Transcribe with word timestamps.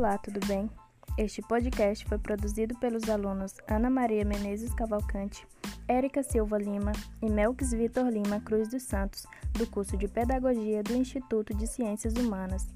Olá, 0.00 0.16
tudo 0.16 0.40
bem? 0.46 0.70
Este 1.18 1.42
podcast 1.42 2.06
foi 2.06 2.16
produzido 2.16 2.74
pelos 2.78 3.06
alunos 3.10 3.56
Ana 3.68 3.90
Maria 3.90 4.24
Menezes 4.24 4.72
Cavalcante, 4.72 5.46
Érica 5.86 6.22
Silva 6.22 6.56
Lima 6.56 6.92
e 7.20 7.28
Melques 7.28 7.72
Vitor 7.72 8.06
Lima 8.06 8.40
Cruz 8.40 8.66
dos 8.66 8.82
Santos, 8.82 9.26
do 9.52 9.66
curso 9.66 9.98
de 9.98 10.08
Pedagogia 10.08 10.82
do 10.82 10.94
Instituto 10.94 11.52
de 11.52 11.66
Ciências 11.66 12.14
Humanas, 12.14 12.66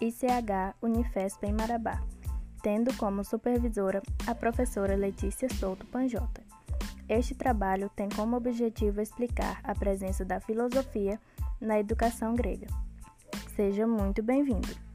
ICH 0.00 0.74
Unifesp 0.82 1.46
em 1.46 1.52
Marabá, 1.52 2.02
tendo 2.64 2.92
como 2.96 3.22
supervisora 3.22 4.02
a 4.26 4.34
professora 4.34 4.96
Letícia 4.96 5.48
Souto 5.50 5.86
Panjota. 5.86 6.42
Este 7.08 7.32
trabalho 7.32 7.92
tem 7.94 8.08
como 8.08 8.34
objetivo 8.34 9.00
explicar 9.00 9.60
a 9.62 9.72
presença 9.72 10.24
da 10.24 10.40
filosofia 10.40 11.20
na 11.60 11.78
educação 11.78 12.34
grega. 12.34 12.66
Seja 13.54 13.86
muito 13.86 14.20
bem-vindo! 14.20 14.91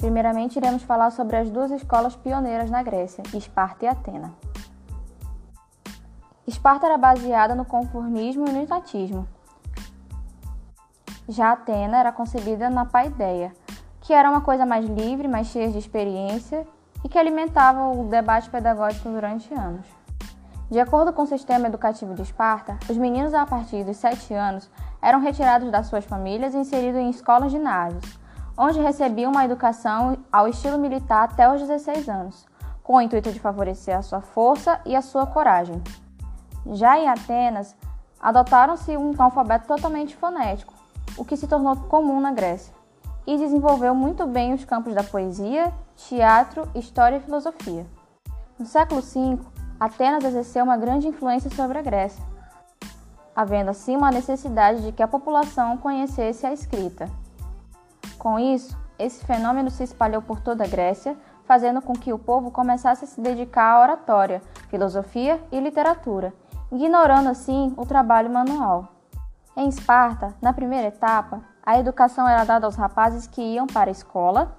Primeiramente, 0.00 0.56
iremos 0.56 0.82
falar 0.82 1.10
sobre 1.10 1.36
as 1.36 1.50
duas 1.50 1.70
escolas 1.70 2.16
pioneiras 2.16 2.70
na 2.70 2.82
Grécia, 2.82 3.22
Esparta 3.34 3.84
e 3.84 3.88
Atena. 3.88 4.32
Esparta 6.46 6.86
era 6.86 6.96
baseada 6.96 7.54
no 7.54 7.66
conformismo 7.66 8.48
e 8.48 8.50
no 8.50 8.62
etatismo. 8.62 9.28
Já 11.28 11.52
Atena 11.52 11.98
era 11.98 12.12
concebida 12.12 12.70
na 12.70 12.86
paideia, 12.86 13.52
que 14.00 14.14
era 14.14 14.30
uma 14.30 14.40
coisa 14.40 14.64
mais 14.64 14.86
livre, 14.86 15.28
mais 15.28 15.48
cheia 15.48 15.70
de 15.70 15.76
experiência 15.76 16.66
e 17.04 17.08
que 17.08 17.18
alimentava 17.18 17.90
o 17.90 18.08
debate 18.08 18.48
pedagógico 18.48 19.10
durante 19.10 19.52
anos. 19.52 19.86
De 20.70 20.80
acordo 20.80 21.12
com 21.12 21.22
o 21.22 21.26
sistema 21.26 21.66
educativo 21.66 22.14
de 22.14 22.22
Esparta, 22.22 22.78
os 22.88 22.96
meninos 22.96 23.34
a 23.34 23.44
partir 23.44 23.84
dos 23.84 23.98
7 23.98 24.32
anos 24.32 24.70
eram 25.02 25.20
retirados 25.20 25.70
das 25.70 25.88
suas 25.88 26.06
famílias 26.06 26.54
e 26.54 26.58
inseridos 26.58 27.00
em 27.00 27.10
escolas 27.10 27.52
ginásios, 27.52 28.19
onde 28.62 28.78
recebia 28.78 29.26
uma 29.26 29.42
educação 29.42 30.18
ao 30.30 30.46
estilo 30.46 30.76
militar 30.76 31.24
até 31.24 31.50
os 31.50 31.62
16 31.62 32.10
anos, 32.10 32.46
com 32.82 32.96
o 32.96 33.00
intuito 33.00 33.32
de 33.32 33.40
favorecer 33.40 33.96
a 33.96 34.02
sua 34.02 34.20
força 34.20 34.78
e 34.84 34.94
a 34.94 35.00
sua 35.00 35.26
coragem. 35.26 35.82
Já 36.72 36.98
em 36.98 37.08
Atenas, 37.08 37.74
adotaram-se 38.20 38.94
um 38.98 39.14
alfabeto 39.16 39.66
totalmente 39.66 40.14
fonético, 40.14 40.74
o 41.16 41.24
que 41.24 41.38
se 41.38 41.46
tornou 41.46 41.74
comum 41.74 42.20
na 42.20 42.32
Grécia, 42.32 42.74
e 43.26 43.38
desenvolveu 43.38 43.94
muito 43.94 44.26
bem 44.26 44.52
os 44.52 44.62
campos 44.66 44.94
da 44.94 45.02
poesia, 45.02 45.72
teatro, 45.96 46.68
história 46.74 47.16
e 47.16 47.20
filosofia. 47.20 47.86
No 48.58 48.66
século 48.66 49.00
V, 49.00 49.38
Atenas 49.80 50.22
exerceu 50.22 50.64
uma 50.64 50.76
grande 50.76 51.08
influência 51.08 51.48
sobre 51.48 51.78
a 51.78 51.82
Grécia, 51.82 52.22
havendo 53.34 53.70
assim 53.70 53.96
uma 53.96 54.10
necessidade 54.10 54.82
de 54.82 54.92
que 54.92 55.02
a 55.02 55.08
população 55.08 55.78
conhecesse 55.78 56.44
a 56.44 56.52
escrita. 56.52 57.08
Com 58.20 58.38
isso, 58.38 58.76
esse 58.98 59.24
fenômeno 59.24 59.70
se 59.70 59.82
espalhou 59.82 60.20
por 60.20 60.40
toda 60.40 60.62
a 60.62 60.66
Grécia, 60.66 61.16
fazendo 61.46 61.80
com 61.80 61.94
que 61.94 62.12
o 62.12 62.18
povo 62.18 62.50
começasse 62.50 63.02
a 63.02 63.08
se 63.08 63.18
dedicar 63.18 63.72
à 63.72 63.80
oratória, 63.80 64.42
filosofia 64.68 65.42
e 65.50 65.58
literatura, 65.58 66.30
ignorando 66.70 67.30
assim 67.30 67.72
o 67.78 67.86
trabalho 67.86 68.30
manual. 68.30 68.88
Em 69.56 69.70
Esparta, 69.70 70.34
na 70.42 70.52
primeira 70.52 70.88
etapa, 70.88 71.40
a 71.64 71.78
educação 71.78 72.28
era 72.28 72.44
dada 72.44 72.66
aos 72.66 72.76
rapazes 72.76 73.26
que 73.26 73.40
iam 73.40 73.66
para 73.66 73.88
a 73.88 73.92
escola 73.92 74.54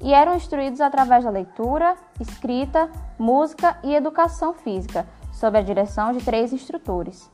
e 0.00 0.14
eram 0.14 0.34
instruídos 0.34 0.80
através 0.80 1.24
da 1.24 1.30
leitura, 1.30 1.94
escrita, 2.18 2.90
música 3.18 3.76
e 3.84 3.94
educação 3.94 4.54
física, 4.54 5.06
sob 5.30 5.58
a 5.58 5.62
direção 5.62 6.14
de 6.14 6.24
três 6.24 6.54
instrutores. 6.54 7.30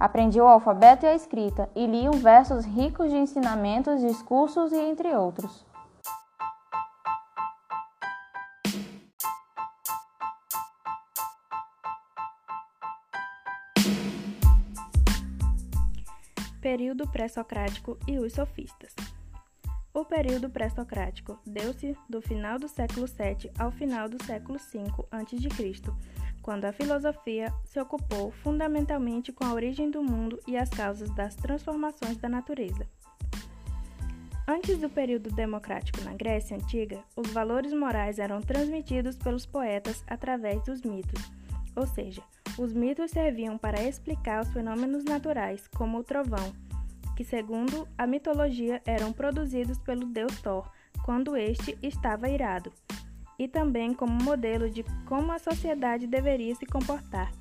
Aprendia 0.00 0.42
o 0.42 0.46
alfabeto 0.46 1.04
e 1.04 1.10
a 1.10 1.14
escrita 1.14 1.68
e 1.76 1.86
liam 1.86 2.12
versos 2.12 2.64
ricos 2.64 3.10
de 3.10 3.18
ensinamentos, 3.18 4.00
discursos 4.00 4.72
e 4.72 4.78
entre 4.78 5.14
outros. 5.14 5.66
Período 16.62 17.06
pré-socrático 17.06 17.98
e 18.08 18.18
os 18.18 18.32
sofistas. 18.32 18.94
O 19.92 20.02
período 20.06 20.48
pré-socrático 20.48 21.38
deu-se 21.44 21.94
do 22.08 22.22
final 22.22 22.58
do 22.58 22.68
século 22.68 23.06
VII 23.06 23.50
ao 23.58 23.70
final 23.70 24.08
do 24.08 24.22
século 24.24 24.58
V 24.58 24.78
a.C 25.10 26.29
quando 26.50 26.64
a 26.64 26.72
filosofia 26.72 27.54
se 27.64 27.78
ocupou 27.78 28.32
fundamentalmente 28.42 29.30
com 29.30 29.44
a 29.44 29.54
origem 29.54 29.88
do 29.88 30.02
mundo 30.02 30.36
e 30.48 30.56
as 30.56 30.68
causas 30.68 31.08
das 31.14 31.36
transformações 31.36 32.16
da 32.16 32.28
natureza. 32.28 32.88
Antes 34.48 34.76
do 34.78 34.90
período 34.90 35.30
democrático 35.30 36.00
na 36.00 36.12
Grécia 36.12 36.56
Antiga, 36.56 37.04
os 37.14 37.30
valores 37.30 37.72
morais 37.72 38.18
eram 38.18 38.40
transmitidos 38.40 39.16
pelos 39.16 39.46
poetas 39.46 40.02
através 40.08 40.60
dos 40.64 40.82
mitos, 40.82 41.22
ou 41.76 41.86
seja, 41.86 42.20
os 42.58 42.72
mitos 42.72 43.12
serviam 43.12 43.56
para 43.56 43.84
explicar 43.84 44.42
os 44.42 44.52
fenômenos 44.52 45.04
naturais, 45.04 45.68
como 45.68 45.98
o 45.98 46.02
trovão, 46.02 46.52
que, 47.16 47.22
segundo 47.22 47.86
a 47.96 48.08
mitologia, 48.08 48.82
eram 48.84 49.12
produzidos 49.12 49.78
pelo 49.78 50.04
deus 50.04 50.42
Thor 50.42 50.68
quando 51.04 51.36
este 51.36 51.78
estava 51.80 52.28
irado 52.28 52.72
e 53.40 53.48
também 53.48 53.94
como 53.94 54.22
modelo 54.22 54.68
de 54.68 54.84
como 55.06 55.32
a 55.32 55.38
sociedade 55.38 56.06
deveria 56.06 56.54
se 56.54 56.66
comportar, 56.66 57.32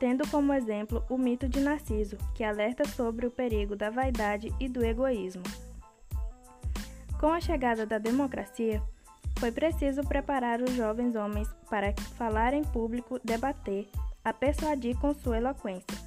tendo 0.00 0.26
como 0.30 0.54
exemplo 0.54 1.04
o 1.10 1.18
mito 1.18 1.46
de 1.46 1.60
Narciso, 1.60 2.16
que 2.34 2.42
alerta 2.42 2.88
sobre 2.88 3.26
o 3.26 3.30
perigo 3.30 3.76
da 3.76 3.90
vaidade 3.90 4.50
e 4.58 4.66
do 4.66 4.82
egoísmo. 4.82 5.42
Com 7.20 7.26
a 7.26 7.38
chegada 7.38 7.84
da 7.84 7.98
democracia, 7.98 8.82
foi 9.38 9.52
preciso 9.52 10.02
preparar 10.02 10.62
os 10.62 10.72
jovens 10.72 11.14
homens 11.14 11.54
para 11.68 11.92
falar 12.16 12.54
em 12.54 12.64
público, 12.64 13.20
debater, 13.22 13.90
a 14.24 14.32
persuadir 14.32 14.98
com 14.98 15.12
sua 15.12 15.36
eloquência. 15.36 15.98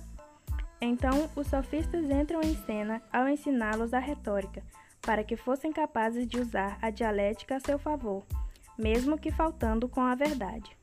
Então, 0.81 1.29
os 1.35 1.45
sofistas 1.45 2.09
entram 2.09 2.41
em 2.41 2.56
cena 2.66 3.00
ao 3.13 3.29
ensiná-los 3.29 3.94
a 3.94 4.00
retórica, 4.00 4.63
para 5.03 5.23
que 5.23 5.38
fossem 5.38 5.72
capazes 5.72 6.27
de 6.27 6.39
usar 6.39 6.79
a 6.81 6.89
dialética 6.89 7.57
a 7.57 7.59
seu 7.59 7.77
favor 7.77 8.23
mesmo 8.78 9.18
que 9.18 9.31
faltando 9.31 9.88
com 9.88 10.02
a 10.02 10.16
verdade, 10.16 10.78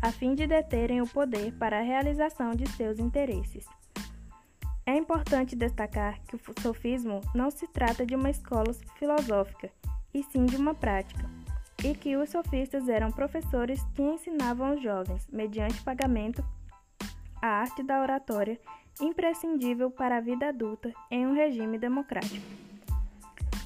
a 0.00 0.12
fim 0.12 0.34
de 0.34 0.46
deterem 0.46 1.00
o 1.00 1.06
poder 1.06 1.52
para 1.54 1.78
a 1.78 1.82
realização 1.82 2.54
de 2.54 2.68
seus 2.70 2.98
interesses. 2.98 3.66
É 4.86 4.94
importante 4.94 5.56
destacar 5.56 6.20
que 6.24 6.36
o 6.36 6.40
sofismo 6.60 7.20
não 7.34 7.50
se 7.50 7.66
trata 7.66 8.04
de 8.04 8.14
uma 8.14 8.28
escola 8.28 8.74
filosófica, 8.98 9.70
e 10.12 10.22
sim 10.22 10.44
de 10.44 10.56
uma 10.56 10.74
prática, 10.74 11.28
e 11.82 11.94
que 11.94 12.16
os 12.16 12.30
sofistas 12.30 12.88
eram 12.88 13.10
professores 13.10 13.82
que 13.94 14.02
ensinavam 14.02 14.68
aos 14.68 14.82
jovens, 14.82 15.26
mediante 15.32 15.82
pagamento, 15.82 16.44
a 17.40 17.48
arte 17.48 17.82
da 17.82 18.00
oratória 18.00 18.60
imprescindível 19.00 19.90
para 19.90 20.18
a 20.18 20.20
vida 20.20 20.48
adulta 20.48 20.92
em 21.10 21.26
um 21.26 21.34
regime 21.34 21.78
democrático. 21.78 22.63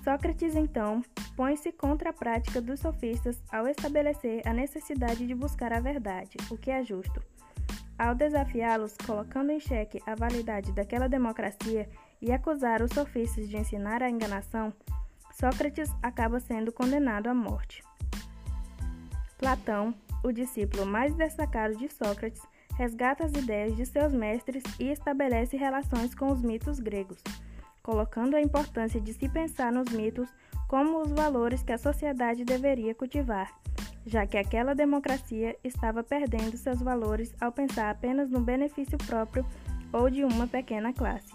Sócrates, 0.09 0.57
então, 0.57 1.03
põe-se 1.37 1.71
contra 1.71 2.09
a 2.09 2.13
prática 2.15 2.63
dos 2.63 2.81
sofistas 2.81 3.43
ao 3.53 3.69
estabelecer 3.69 4.41
a 4.49 4.55
necessidade 4.55 5.27
de 5.27 5.35
buscar 5.35 5.71
a 5.71 5.81
verdade, 5.81 6.35
o 6.51 6.57
que 6.57 6.71
é 6.71 6.83
justo. 6.83 7.23
Ao 7.99 8.15
desafiá-los, 8.15 8.97
colocando 9.05 9.51
em 9.51 9.61
xeque 9.61 10.01
a 10.07 10.15
validade 10.15 10.73
daquela 10.73 11.11
democracia 11.11 11.87
e 12.23 12.33
acusar 12.33 12.81
os 12.81 12.91
sofistas 12.91 13.51
de 13.51 13.59
ensinar 13.59 14.03
a 14.03 14.09
enganação, 14.09 14.73
Sócrates 15.31 15.95
acaba 16.03 16.41
sendo 16.41 16.73
condenado 16.73 17.27
à 17.27 17.35
morte. 17.35 17.85
Platão, 19.37 19.95
o 20.25 20.33
discípulo 20.33 20.87
mais 20.87 21.15
destacado 21.15 21.77
de 21.77 21.87
Sócrates, 21.93 22.41
resgata 22.79 23.27
as 23.27 23.33
ideias 23.33 23.77
de 23.77 23.85
seus 23.85 24.15
mestres 24.15 24.63
e 24.81 24.85
estabelece 24.85 25.59
relações 25.59 26.15
com 26.15 26.33
os 26.33 26.41
mitos 26.41 26.81
gregos, 26.81 27.23
colocando 27.89 28.37
a 28.37 28.43
importância 28.43 29.01
de 29.01 29.15
se 29.15 29.31
pensar 29.31 29.73
nos 29.73 29.89
mitos 29.89 30.29
como 30.69 31.01
os 31.01 31.11
valores 31.11 31.63
que 31.63 31.73
a 31.73 31.79
sociedade 31.79 32.45
deveria 32.45 32.95
cultivar, 32.95 33.51
já 34.05 34.27
que 34.27 34.37
aquela 34.37 34.75
democracia 34.75 35.57
estava 35.65 36.05
perdendo 36.05 36.59
seus 36.59 36.83
valores 36.83 37.35
ao 37.41 37.51
pensar 37.51 37.89
apenas 37.89 38.29
no 38.29 38.41
benefício 38.41 38.99
próprio 38.99 39.43
ou 39.91 40.11
de 40.11 40.23
uma 40.23 40.47
pequena 40.47 40.93
classe. 40.93 41.33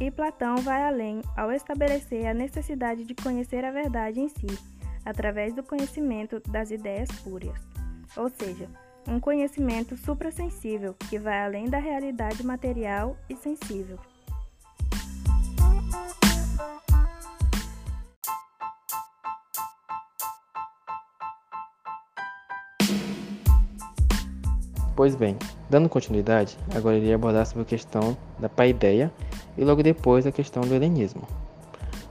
E 0.00 0.10
Platão 0.10 0.56
vai 0.56 0.82
além 0.82 1.22
ao 1.36 1.52
estabelecer 1.52 2.26
a 2.26 2.34
necessidade 2.34 3.04
de 3.04 3.14
conhecer 3.14 3.64
a 3.64 3.70
verdade 3.70 4.18
em 4.18 4.28
si, 4.28 4.58
através 5.04 5.54
do 5.54 5.62
conhecimento 5.62 6.40
das 6.50 6.72
ideias 6.72 7.12
púrias, 7.20 7.60
ou 8.16 8.28
seja, 8.28 8.68
um 9.06 9.20
conhecimento 9.20 9.96
suprassensível 9.96 10.96
que 11.08 11.16
vai 11.16 11.44
além 11.44 11.66
da 11.66 11.78
realidade 11.78 12.44
material 12.44 13.16
e 13.30 13.36
sensível. 13.36 14.00
Pois 24.96 25.16
bem, 25.16 25.36
dando 25.68 25.88
continuidade, 25.88 26.56
agora 26.72 26.96
irei 26.96 27.12
abordar 27.12 27.44
sobre 27.46 27.62
a 27.62 27.66
questão 27.66 28.16
da 28.38 28.48
paideia 28.48 29.12
e 29.58 29.64
logo 29.64 29.82
depois 29.82 30.24
a 30.24 30.30
questão 30.30 30.62
do 30.62 30.72
helenismo. 30.72 31.22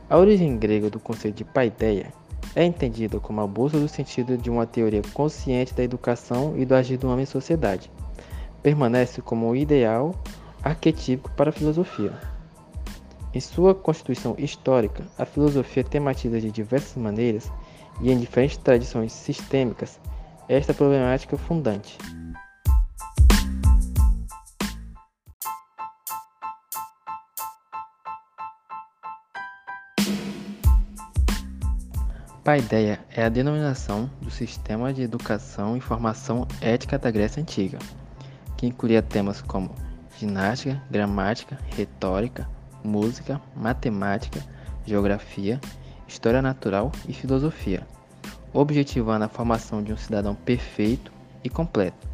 A 0.10 0.18
origem 0.18 0.58
grega 0.58 0.90
do 0.90 1.00
conceito 1.00 1.38
de 1.38 1.46
paideia 1.46 2.12
é 2.54 2.64
entendida 2.66 3.22
como 3.22 3.40
a 3.40 3.48
busca 3.48 3.80
do 3.80 3.88
sentido 3.88 4.38
de 4.38 4.50
uma 4.50 4.68
teoria 4.68 5.02
consciente 5.14 5.74
da 5.74 5.82
educação 5.82 6.56
e 6.58 6.66
do 6.66 6.76
agir 6.76 6.98
do 6.98 7.10
homem 7.10 7.24
em 7.24 7.26
sociedade. 7.26 7.90
Permanece 8.62 9.22
como 9.22 9.48
um 9.48 9.56
ideal 9.56 10.14
arquetípico 10.62 11.32
para 11.32 11.52
a 11.52 11.54
filosofia. 11.54 12.12
Em 13.34 13.40
sua 13.40 13.74
constituição 13.74 14.36
histórica, 14.38 15.06
a 15.18 15.26
filosofia 15.26 15.86
tematiza 15.86 16.40
de 16.40 16.52
diversas 16.52 17.02
maneiras 17.02 17.50
e 18.02 18.12
em 18.12 18.20
diferentes 18.20 18.58
tradições 18.58 19.14
sistêmicas 19.14 20.00
esta 20.50 20.74
problemática 20.74 21.38
fundante. 21.38 21.98
Paideia 32.44 33.00
é 33.10 33.24
a 33.24 33.30
denominação 33.30 34.12
do 34.22 34.30
sistema 34.30 34.92
de 34.92 35.02
educação 35.02 35.78
e 35.78 35.80
formação 35.80 36.46
ética 36.60 37.00
da 37.00 37.10
Grécia 37.10 37.42
Antiga, 37.42 37.80
que 38.58 38.68
incluía 38.68 39.02
temas 39.02 39.42
como 39.42 39.74
ginástica, 40.20 40.84
gramática, 40.92 41.58
retórica, 41.74 42.46
música, 42.84 43.40
matemática, 43.56 44.44
geografia, 44.86 45.58
história 46.06 46.42
natural 46.42 46.92
e 47.08 47.14
filosofia, 47.14 47.88
objetivando 48.52 49.24
a 49.24 49.30
formação 49.30 49.82
de 49.82 49.94
um 49.94 49.98
cidadão 49.98 50.36
perfeito 50.36 51.14
e 51.46 51.50
completo, 51.50 52.06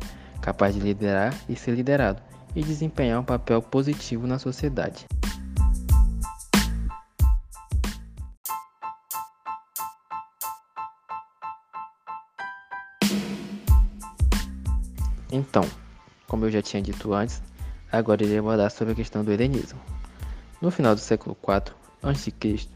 capaz 0.42 0.76
de 0.76 0.80
liderar 0.80 1.34
e 1.50 1.56
ser 1.56 1.72
liderado 1.72 2.22
e 2.56 2.64
desempenhar 2.64 3.20
um 3.20 3.26
papel 3.26 3.64
positivo 3.64 4.28
na 4.28 4.38
sociedade. 4.38 5.08
Então, 15.31 15.64
como 16.28 16.46
eu 16.46 16.52
já 16.52 16.62
tinha 16.62 16.81
dito 16.81 17.14
antes, 17.14 17.42
agora 17.92 18.24
irei 18.24 18.40
abordar 18.40 18.72
sobre 18.72 18.94
a 18.94 18.96
questão 18.96 19.24
do 19.24 19.31
helenismo. 19.31 19.80
No 20.62 20.72
final 20.72 20.96
do 20.96 21.02
século 21.02 21.38
IV 21.42 21.74
a.C., 22.02 22.68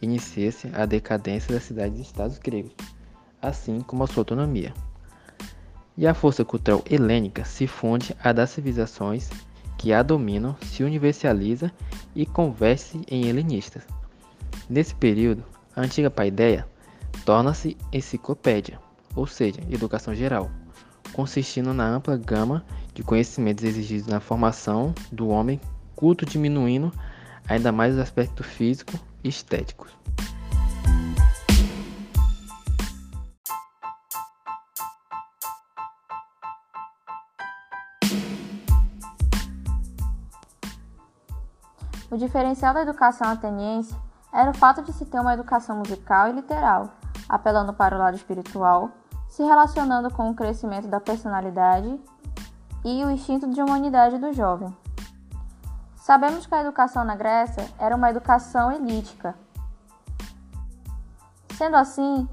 inicia-se 0.00 0.68
a 0.74 0.84
decadência 0.84 1.54
das 1.54 1.62
cidades-estados 1.62 2.38
gregos, 2.38 2.72
assim 3.40 3.80
como 3.80 4.02
a 4.02 4.06
sua 4.06 4.22
autonomia. 4.22 4.74
E 5.96 6.06
a 6.06 6.14
força 6.14 6.44
cultural 6.44 6.82
helênica 6.90 7.44
se 7.44 7.66
funde 7.66 8.16
à 8.22 8.32
das 8.32 8.50
civilizações 8.50 9.30
que 9.78 9.92
a 9.92 10.02
dominam, 10.02 10.56
se 10.62 10.82
universaliza 10.82 11.72
e 12.14 12.24
converte-se 12.24 13.00
em 13.08 13.26
helenistas. 13.26 13.82
Nesse 14.68 14.94
período, 14.94 15.44
a 15.74 15.82
antiga 15.82 16.10
paideia 16.10 16.66
torna-se 17.24 17.76
enciclopédia, 17.92 18.80
ou 19.14 19.26
seja, 19.26 19.60
educação 19.70 20.14
geral 20.14 20.50
consistindo 21.12 21.72
na 21.72 21.86
ampla 21.86 22.16
gama 22.16 22.64
de 22.94 23.02
conhecimentos 23.02 23.64
exigidos 23.64 24.06
na 24.06 24.20
formação 24.20 24.94
do 25.10 25.28
homem, 25.28 25.60
culto 25.94 26.26
diminuindo 26.26 26.92
ainda 27.48 27.72
mais 27.72 27.94
os 27.94 28.00
aspectos 28.00 28.46
físico 28.46 28.92
e 29.22 29.28
estéticos. 29.28 29.90
O 42.10 42.16
diferencial 42.18 42.74
da 42.74 42.82
educação 42.82 43.26
ateniense 43.26 43.96
era 44.30 44.50
o 44.50 44.54
fato 44.54 44.82
de 44.82 44.92
se 44.92 45.06
ter 45.06 45.18
uma 45.18 45.32
educação 45.32 45.76
musical 45.78 46.28
e 46.28 46.32
literal, 46.32 46.90
apelando 47.26 47.72
para 47.72 47.96
o 47.96 47.98
lado 47.98 48.14
espiritual, 48.14 48.90
se 49.32 49.42
relacionando 49.42 50.10
com 50.12 50.28
o 50.28 50.34
crescimento 50.34 50.88
da 50.88 51.00
personalidade 51.00 51.98
e 52.84 53.02
o 53.02 53.10
instinto 53.10 53.48
de 53.48 53.62
humanidade 53.62 54.18
do 54.18 54.30
jovem. 54.30 54.76
Sabemos 55.96 56.44
que 56.44 56.54
a 56.54 56.60
educação 56.60 57.02
na 57.02 57.16
Grécia 57.16 57.66
era 57.78 57.96
uma 57.96 58.10
educação 58.10 58.70
elítica. 58.70 59.34
Sendo 61.56 61.76
assim, 61.76 62.28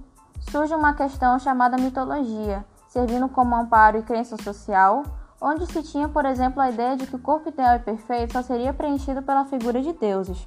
surge 0.51 0.75
uma 0.75 0.93
questão 0.93 1.39
chamada 1.39 1.77
mitologia, 1.77 2.65
servindo 2.89 3.29
como 3.29 3.55
amparo 3.55 3.97
e 3.97 4.03
crença 4.03 4.35
social, 4.43 5.03
onde 5.39 5.67
se 5.67 5.81
tinha, 5.83 6.09
por 6.09 6.25
exemplo, 6.25 6.61
a 6.61 6.69
ideia 6.69 6.97
de 6.97 7.07
que 7.07 7.15
o 7.15 7.19
corpo 7.19 7.47
ideal 7.47 7.77
e 7.77 7.79
perfeito 7.79 8.33
só 8.33 8.41
seria 8.41 8.73
preenchido 8.73 9.21
pela 9.21 9.45
figura 9.45 9.81
de 9.81 9.93
deuses. 9.93 10.45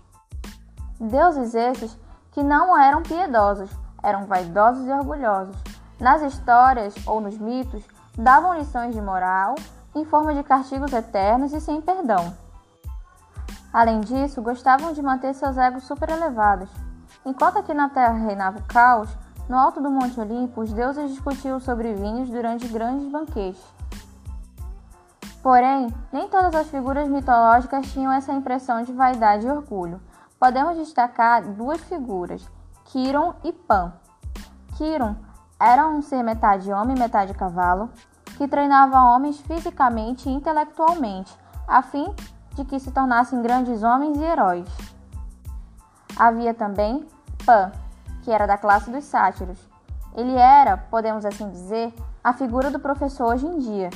Deuses 1.00 1.54
esses 1.54 1.99
que 2.31 2.43
não 2.43 2.78
eram 2.78 3.02
piedosos, 3.02 3.70
eram 4.02 4.26
vaidosos 4.26 4.87
e 4.87 4.90
orgulhosos, 4.90 5.72
nas 6.02 6.20
histórias 6.20 6.94
ou 7.06 7.20
nos 7.20 7.38
mitos, 7.38 7.84
davam 8.19 8.58
lições 8.58 8.93
de 8.93 9.00
moral 9.00 9.54
em 9.94 10.04
forma 10.04 10.34
de 10.34 10.43
castigos 10.43 10.93
eternos 10.93 11.52
e 11.52 11.60
sem 11.60 11.81
perdão. 11.81 12.37
Além 13.72 14.00
disso, 14.00 14.43
gostavam 14.43 14.93
de 14.93 15.00
manter 15.00 15.32
seus 15.32 15.56
egos 15.56 15.84
superelevados. 15.84 16.69
Enquanto 17.25 17.58
aqui 17.58 17.72
na 17.72 17.88
Terra 17.88 18.14
reinava 18.14 18.58
o 18.58 18.64
caos, 18.64 19.08
no 19.49 19.56
alto 19.56 19.81
do 19.81 19.90
Monte 19.90 20.20
Olimpo 20.20 20.62
os 20.62 20.72
deuses 20.72 21.08
discutiam 21.08 21.60
sobre 21.60 21.94
vinhos 21.94 22.28
durante 22.28 22.66
grandes 22.66 23.08
banquetes. 23.08 23.62
Porém, 25.40 25.87
nem 26.12 26.28
todas 26.28 26.54
as 26.54 26.66
figuras 26.69 27.08
mitológicas 27.08 27.93
tinham 27.93 28.12
essa 28.12 28.32
impressão 28.32 28.82
de 28.82 28.93
vaidade 28.93 29.46
e 29.46 29.50
orgulho. 29.50 30.00
Podemos 30.38 30.76
destacar 30.76 31.43
duas 31.43 31.81
figuras, 31.82 32.44
Quiron 32.87 33.34
e 33.44 33.52
Pan. 33.52 33.93
Quiron 34.76 35.14
era 35.62 35.87
um 35.87 36.03
ser 36.03 36.25
metade 36.25 36.73
homem, 36.73 36.99
metade 36.99 37.32
cavalo, 37.35 37.88
que 38.37 38.49
treinava 38.49 39.00
homens 39.00 39.41
fisicamente 39.41 40.29
e 40.29 40.32
intelectualmente, 40.32 41.32
a 41.69 41.81
fim 41.82 42.12
de 42.55 42.64
que 42.64 42.81
se 42.81 42.91
tornassem 42.91 43.41
grandes 43.41 43.85
homens 43.85 44.19
e 44.19 44.25
heróis. 44.25 44.69
Havia 46.19 46.53
também 46.53 47.06
Pan, 47.47 47.70
que 48.23 48.31
era 48.32 48.44
da 48.44 48.59
classe 48.59 48.91
dos 48.91 49.05
sátiros. 49.05 49.59
Ele 50.17 50.35
era, 50.35 50.76
podemos 50.76 51.25
assim 51.25 51.49
dizer, 51.49 51.95
a 52.25 52.33
figura 52.33 52.69
do 52.69 52.81
professor 52.81 53.33
hoje 53.33 53.47
em 53.47 53.59
dia. 53.59 53.90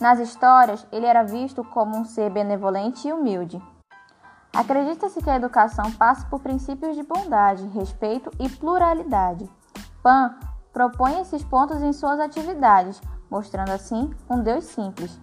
Nas 0.00 0.20
histórias, 0.20 0.86
ele 0.92 1.06
era 1.06 1.24
visto 1.24 1.64
como 1.64 1.96
um 1.96 2.04
ser 2.04 2.30
benevolente 2.30 3.08
e 3.08 3.12
humilde. 3.12 3.60
Acredita-se 4.54 5.20
que 5.20 5.30
a 5.30 5.36
educação 5.36 5.90
passa 5.92 6.26
por 6.26 6.40
princípios 6.40 6.94
de 6.94 7.02
bondade, 7.02 7.66
respeito 7.68 8.30
e 8.38 8.48
pluralidade. 8.48 9.50
Pan 10.02 10.34
propõe 10.72 11.20
esses 11.20 11.44
pontos 11.44 11.82
em 11.82 11.92
suas 11.92 12.18
atividades, 12.18 13.00
mostrando 13.30 13.70
assim 13.70 14.10
um 14.28 14.40
Deus 14.40 14.64
simples. 14.64 15.20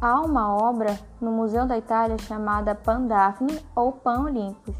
Há 0.00 0.20
uma 0.20 0.56
obra 0.56 0.98
no 1.20 1.30
Museu 1.30 1.64
da 1.64 1.78
Itália 1.78 2.18
chamada 2.18 2.74
Pan 2.74 3.02
Daphne 3.02 3.64
ou 3.74 3.92
Pan 3.92 4.22
Olympus, 4.22 4.74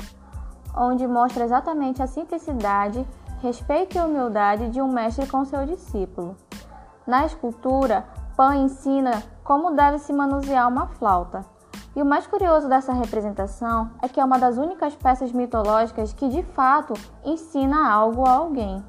onde 0.77 1.07
mostra 1.07 1.45
exatamente 1.45 2.03
a 2.03 2.09
simplicidade, 2.09 3.07
respeito 3.41 3.97
e 3.97 4.01
humildade 4.01 4.69
de 4.71 4.83
um 4.83 4.93
mestre 4.93 5.27
com 5.27 5.45
seu 5.45 5.65
discípulo. 5.65 6.37
Na 7.07 7.25
escultura, 7.25 8.05
Pan 8.37 8.57
ensina 8.57 9.23
como 9.45 9.73
deve 9.73 9.99
se 9.99 10.13
manusear 10.13 10.69
uma 10.69 10.87
flauta. 10.87 11.45
E 11.95 12.01
o 12.01 12.07
mais 12.07 12.27
curioso 12.27 12.69
dessa 12.69 12.93
representação 12.93 13.91
é 14.01 14.09
que 14.09 14.19
é 14.19 14.25
uma 14.25 14.39
das 14.39 14.57
únicas 14.57 14.95
peças 14.95 15.31
mitológicas 15.31 16.13
que 16.13 16.29
de 16.29 16.43
fato 16.43 16.95
ensina 17.25 17.93
algo 17.93 18.27
a 18.27 18.33
alguém. 18.33 18.83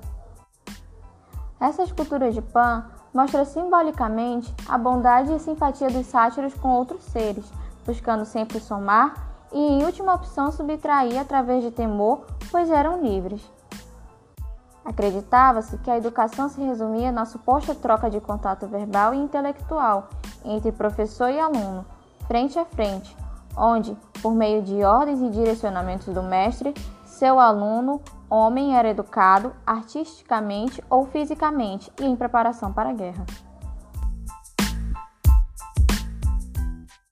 Essa 1.63 1.84
escultura 1.84 2.29
de 2.29 2.41
Pan 2.41 2.84
mostra 3.13 3.46
simbolicamente 3.46 4.53
a 4.67 4.77
bondade 4.77 5.32
e 5.32 5.39
simpatia 5.39 5.89
dos 5.89 6.08
sátiros 6.08 6.53
com 6.55 6.67
outros 6.67 7.01
seres, 7.05 7.50
buscando 7.86 8.25
sempre 8.25 8.60
somar 8.60 9.13
e, 9.50 9.58
em 9.58 9.86
última 9.86 10.13
opção, 10.13 10.51
subtrair 10.51 11.17
através 11.17 11.63
de 11.63 11.72
temor, 11.72 12.25
pois 12.51 12.70
eram 12.70 13.01
livres. 13.01 13.50
Acreditava-se 14.84 15.77
que 15.77 15.89
a 15.89 15.98
educação 15.98 16.50
se 16.50 16.60
resumia 16.60 17.13
na 17.13 17.24
suposta 17.24 17.74
troca 17.74 18.10
de 18.10 18.20
contato 18.20 18.67
verbal 18.67 19.13
e 19.13 19.17
intelectual 19.20 20.10
entre 20.43 20.70
professor 20.70 21.29
e 21.29 21.39
aluno, 21.39 21.86
frente 22.27 22.60
a 22.60 22.65
frente, 22.65 23.15
onde, 23.55 23.98
por 24.22 24.34
meio 24.34 24.63
de 24.63 24.84
ordens 24.84 25.22
e 25.22 25.29
direcionamentos 25.29 26.13
do 26.13 26.24
mestre, 26.24 26.74
seu 27.05 27.39
aluno 27.39 28.01
homem 28.34 28.75
era 28.75 28.90
educado 28.90 29.54
artisticamente 29.66 30.84
ou 30.90 31.06
fisicamente 31.06 31.92
e 32.00 32.06
em 32.06 32.16
preparação 32.16 32.74
para 32.74 32.90
a 32.90 32.94
guerra. 32.94 33.25